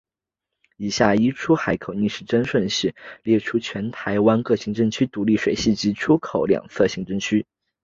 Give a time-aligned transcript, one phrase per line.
[0.77, 7.45] 以下依出海口位置逆时针顺序列出全台湾各行政区独立水系及其出海口两侧行政区。